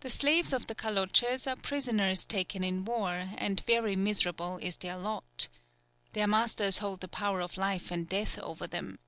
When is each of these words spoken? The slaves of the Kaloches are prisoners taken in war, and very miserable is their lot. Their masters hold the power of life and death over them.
The 0.00 0.10
slaves 0.10 0.52
of 0.52 0.66
the 0.66 0.74
Kaloches 0.74 1.46
are 1.46 1.56
prisoners 1.56 2.26
taken 2.26 2.62
in 2.62 2.84
war, 2.84 3.30
and 3.38 3.58
very 3.64 3.96
miserable 3.96 4.58
is 4.58 4.76
their 4.76 4.98
lot. 4.98 5.48
Their 6.12 6.26
masters 6.26 6.80
hold 6.80 7.00
the 7.00 7.08
power 7.08 7.40
of 7.40 7.56
life 7.56 7.90
and 7.90 8.06
death 8.06 8.38
over 8.40 8.66
them. 8.66 8.98